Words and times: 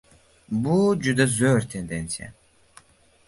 Bu 0.63 0.77
juda 1.03 1.27
zo‘r 1.33 1.67
tendensiya. 1.73 2.31